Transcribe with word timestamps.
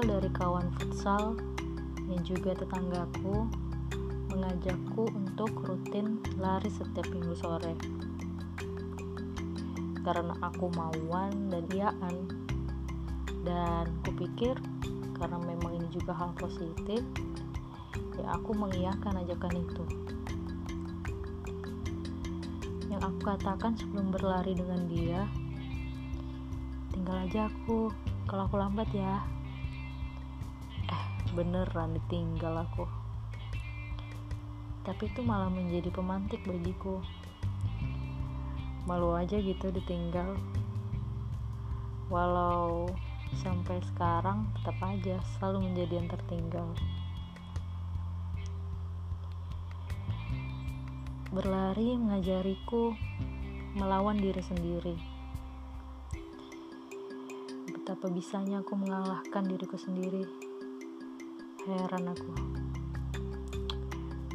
berawal 0.00 0.16
dari 0.16 0.32
kawan 0.32 0.68
futsal 0.80 1.36
yang 2.08 2.24
juga 2.24 2.56
tetanggaku 2.56 3.44
mengajakku 4.32 5.04
untuk 5.12 5.52
rutin 5.60 6.24
lari 6.40 6.72
setiap 6.72 7.04
minggu 7.12 7.36
sore. 7.36 7.76
Karena 10.00 10.32
aku 10.40 10.72
mauan 10.72 11.52
dan 11.52 11.68
iaan. 11.76 12.16
Dan 13.44 13.92
kupikir 14.08 14.56
karena 15.20 15.36
memang 15.36 15.76
ini 15.76 15.88
juga 15.92 16.16
hal 16.16 16.32
positif, 16.32 17.04
ya 18.16 18.40
aku 18.40 18.56
mengiyakan 18.56 19.20
ajakan 19.20 19.52
itu. 19.52 19.84
Yang 22.88 23.02
aku 23.04 23.20
katakan 23.20 23.76
sebelum 23.76 24.08
berlari 24.08 24.56
dengan 24.56 24.80
dia, 24.88 25.28
tinggal 26.88 27.20
aja 27.20 27.52
aku 27.52 27.92
kalau 28.24 28.48
aku 28.48 28.56
lambat 28.56 28.88
ya. 28.96 29.39
Beneran 31.30 31.94
ditinggal 31.94 32.66
aku. 32.66 32.90
Tapi 34.82 35.06
itu 35.06 35.22
malah 35.22 35.46
menjadi 35.46 35.86
pemantik 35.94 36.42
bagiku. 36.42 36.98
Malu 38.82 39.14
aja 39.14 39.38
gitu 39.38 39.70
ditinggal. 39.70 40.34
Walau 42.10 42.90
sampai 43.38 43.78
sekarang 43.94 44.50
tetap 44.58 44.74
aja 44.82 45.22
selalu 45.38 45.70
menjadi 45.70 46.02
yang 46.02 46.10
tertinggal. 46.10 46.66
Berlari 51.30 51.94
mengajariku 51.94 52.90
melawan 53.78 54.18
diri 54.18 54.42
sendiri. 54.42 54.98
Betapa 57.70 58.10
bisanya 58.10 58.66
aku 58.66 58.74
mengalahkan 58.74 59.46
diriku 59.46 59.78
sendiri 59.78 60.50
heran 61.68 62.08
aku 62.08 62.32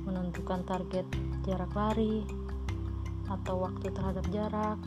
menentukan 0.06 0.62
target 0.62 1.10
jarak 1.42 1.74
lari 1.74 2.22
atau 3.26 3.66
waktu 3.66 3.90
terhadap 3.90 4.22
jarak, 4.30 4.78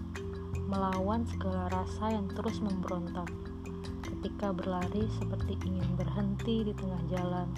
melawan 0.70 1.26
segala 1.26 1.66
rasa 1.74 2.14
yang 2.14 2.30
terus 2.30 2.62
memberontak 2.62 3.26
ketika 4.06 4.54
berlari 4.54 5.10
seperti 5.18 5.58
ingin 5.66 5.90
berhenti 5.98 6.70
di 6.70 6.72
tengah 6.78 7.02
jalan 7.10 7.50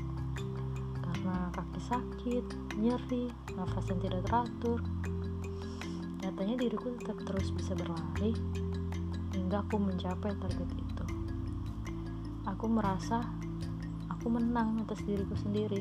karena 1.05 1.53
kaki 1.53 1.81
sakit, 1.84 2.44
nyeri, 2.81 3.28
nafas 3.53 3.84
yang 3.92 4.00
tidak 4.00 4.25
teratur. 4.25 4.81
Nyatanya 6.25 6.56
diriku 6.56 6.97
tetap 6.97 7.20
terus 7.28 7.53
bisa 7.53 7.77
berlari 7.77 8.33
hingga 9.37 9.61
aku 9.61 9.77
mencapai 9.77 10.33
target 10.41 10.70
itu. 10.72 11.05
Aku 12.48 12.65
merasa 12.72 13.20
aku 14.21 14.29
menang 14.29 14.85
atas 14.85 15.01
diriku 15.09 15.33
sendiri. 15.33 15.81